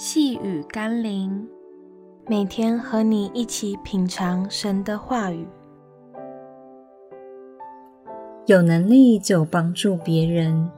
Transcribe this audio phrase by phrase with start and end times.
[0.00, 1.44] 细雨甘霖，
[2.28, 5.44] 每天和你一起品尝神的话语。
[8.46, 10.70] 有能力就帮助别人。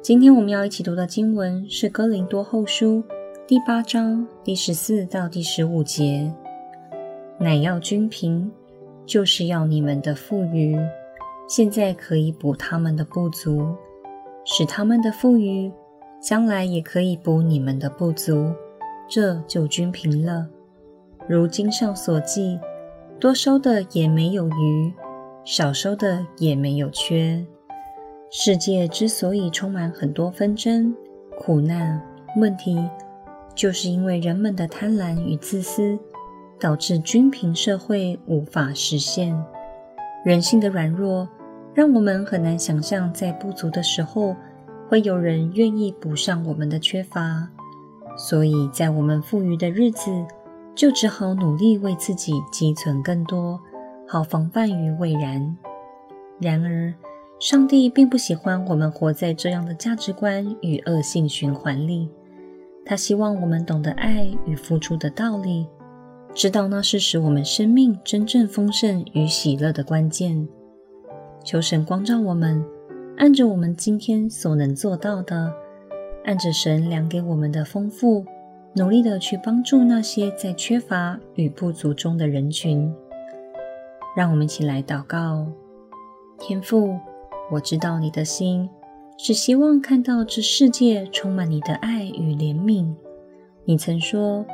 [0.00, 3.02] 今天我们要一起读的经文是《哥林多后书》
[3.46, 6.32] 第八章第十四到第十五节。
[7.38, 8.50] 乃要均平，
[9.04, 10.74] 就是要你们的富余，
[11.46, 13.76] 现在可以补他们的不足，
[14.46, 15.70] 使他们的富余。
[16.22, 18.52] 将来也可以补你们的不足，
[19.08, 20.46] 这就均平了。
[21.28, 22.60] 如经上所记，
[23.18, 24.92] 多收的也没有余，
[25.44, 27.44] 少收的也没有缺。
[28.30, 30.94] 世界之所以充满很多纷争、
[31.40, 32.00] 苦难、
[32.36, 32.78] 问题，
[33.52, 35.98] 就是因为人们的贪婪与自私，
[36.60, 39.36] 导致均平社会无法实现。
[40.24, 41.28] 人性的软弱，
[41.74, 44.36] 让我们很难想象在不足的时候，
[44.92, 47.48] 会有人愿意补上我们的缺乏，
[48.14, 50.26] 所以在我们富裕的日子，
[50.74, 53.58] 就只好努力为自己积存更多，
[54.06, 55.56] 好防范于未然。
[56.38, 56.92] 然而，
[57.40, 62.10] 上帝并不喜欢我们活在这样的价值观与恶性循环里。
[62.84, 65.66] 他希望我们懂得爱与付出的道理，
[66.34, 70.46] 知道那是使我们生命真正丰盛与喜乐的关键。
[71.42, 72.62] 求神光照我们。
[73.22, 75.54] 按着我们今天所能做到的，
[76.24, 78.26] 按着神量给我们的丰富，
[78.74, 82.92] 努力的去帮助那些在缺乏与不足中的人群。
[84.16, 85.46] 让我们一起来祷告：
[86.40, 86.98] 天父，
[87.52, 88.68] 我知道你的心
[89.16, 92.92] 是希望看到这世界充满你的爱与怜悯。
[93.64, 94.44] 你曾说：“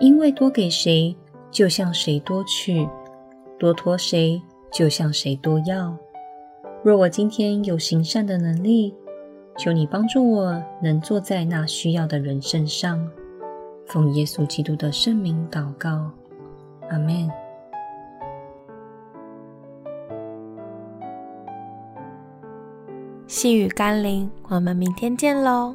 [0.00, 1.14] 因为多给谁，
[1.50, 2.88] 就向谁多取；
[3.58, 4.40] 多托谁，
[4.72, 5.94] 就向谁多要。”
[6.86, 8.94] 若我今天有行善的能力，
[9.58, 13.04] 求你帮助我，能坐在那需要的人身上。
[13.86, 16.08] 奉耶稣基督的圣名祷告，
[16.88, 17.28] 阿门。
[23.26, 25.74] 细雨甘霖，我们明天见喽。